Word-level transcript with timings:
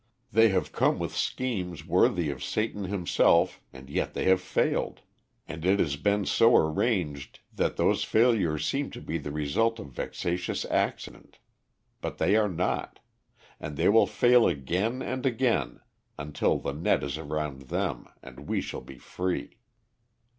They 0.31 0.49
have 0.49 0.71
come 0.71 0.97
with 0.97 1.15
schemes 1.15 1.85
worthy 1.85 2.31
of 2.31 2.43
Satan 2.43 2.85
himself 2.85 3.61
and 3.71 3.87
yet 3.87 4.15
they 4.15 4.23
have 4.23 4.41
failed. 4.41 5.01
And 5.47 5.63
it 5.63 5.79
has 5.79 5.95
been 5.95 6.25
so 6.25 6.55
arranged 6.57 7.39
that 7.53 7.77
those 7.77 8.03
failures 8.03 8.65
seem 8.65 8.89
to 8.97 8.99
be 8.99 9.19
the 9.19 9.29
result 9.31 9.77
of 9.77 9.91
vexatious 9.91 10.65
accident. 10.71 11.37
But 12.01 12.17
they 12.17 12.35
are 12.35 12.49
not. 12.49 12.99
And 13.59 13.77
they 13.77 13.89
will 13.89 14.07
fail 14.07 14.47
again 14.47 15.03
and 15.03 15.23
again 15.23 15.81
until 16.17 16.57
the 16.57 16.73
net 16.73 17.03
is 17.03 17.19
around 17.19 17.67
them 17.69 18.07
and 18.23 18.47
we 18.49 18.59
shall 18.59 18.81
be 18.81 18.97
free. 18.97 19.59